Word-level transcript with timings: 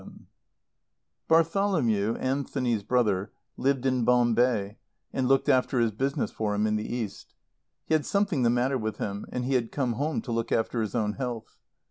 VII 0.01 0.25
Bartholomew, 1.27 2.15
Anthony's 2.15 2.81
brother, 2.81 3.31
lived 3.55 3.85
in 3.85 4.03
Bombay 4.03 4.77
and 5.13 5.27
looked 5.27 5.47
after 5.47 5.79
his 5.79 5.91
business 5.91 6.31
for 6.31 6.55
him 6.55 6.65
in 6.65 6.75
the 6.75 6.91
East. 6.91 7.35
He 7.85 7.93
had 7.93 8.07
something 8.07 8.41
the 8.41 8.49
matter 8.49 8.79
with 8.79 8.97
him, 8.97 9.27
and 9.31 9.45
he 9.45 9.53
had 9.53 9.71
come 9.71 9.93
home 9.93 10.23
to 10.23 10.31
look 10.31 10.51
after 10.51 10.81
his 10.81 10.95
own 10.95 11.13
health. 11.13 11.55